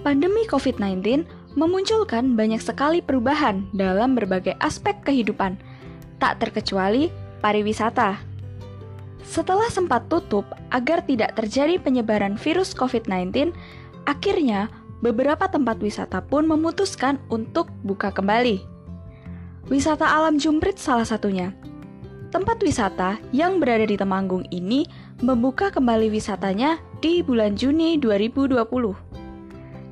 [0.00, 1.28] Pandemi COVID-19
[1.60, 5.60] memunculkan banyak sekali perubahan dalam berbagai aspek kehidupan,
[6.16, 7.12] tak terkecuali
[7.44, 8.16] pariwisata.
[9.20, 13.52] Setelah sempat tutup agar tidak terjadi penyebaran virus COVID-19,
[14.08, 14.72] akhirnya
[15.04, 18.64] beberapa tempat wisata pun memutuskan untuk buka kembali.
[19.68, 21.52] Wisata alam Jumprit salah satunya.
[22.32, 24.88] Tempat wisata yang berada di Temanggung ini
[25.20, 29.09] membuka kembali wisatanya di bulan Juni 2020.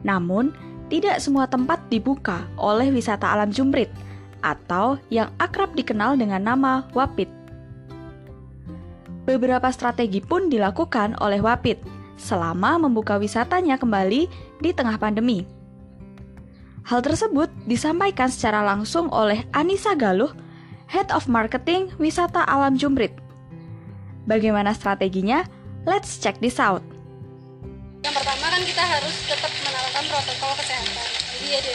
[0.07, 0.55] Namun,
[0.89, 3.93] tidak semua tempat dibuka oleh wisata alam Jumprit
[4.41, 7.29] atau yang akrab dikenal dengan nama Wapit.
[9.29, 11.77] Beberapa strategi pun dilakukan oleh Wapit
[12.17, 14.27] selama membuka wisatanya kembali
[14.59, 15.45] di tengah pandemi.
[16.89, 20.33] Hal tersebut disampaikan secara langsung oleh Anissa Galuh,
[20.89, 23.13] Head of Marketing Wisata Alam Jumprit.
[24.25, 25.45] Bagaimana strateginya?
[25.85, 26.81] Let's check this out.
[28.59, 31.11] Kan kita harus tetap menerapkan protokol kesehatan.
[31.31, 31.75] Jadi ada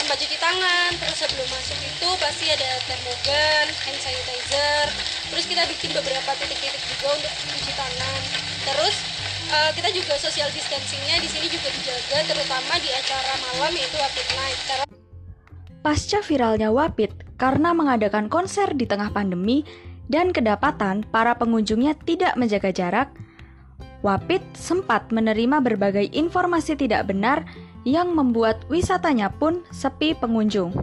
[0.00, 4.86] tempat cuci tangan, terus sebelum masuk itu pasti ada termogan, hand sanitizer.
[5.28, 8.20] Terus kita bikin beberapa titik-titik juga untuk cuci tangan.
[8.64, 8.96] Terus
[9.52, 14.28] uh, kita juga social distancingnya di sini juga dijaga, terutama di acara malam yaitu Wapit
[14.32, 14.60] Night.
[14.64, 14.84] Karena
[15.84, 19.68] Pasca viralnya Wapit karena mengadakan konser di tengah pandemi
[20.08, 23.12] dan kedapatan para pengunjungnya tidak menjaga jarak,
[24.02, 27.46] Wapit sempat menerima berbagai informasi tidak benar
[27.86, 30.74] yang membuat wisatanya pun sepi pengunjung.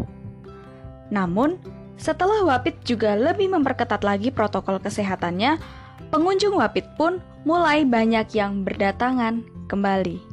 [1.11, 1.59] Namun,
[1.99, 5.59] setelah Wapit juga lebih memperketat lagi protokol kesehatannya,
[6.15, 10.28] pengunjung Wapit pun mulai banyak yang berdatangan kembali.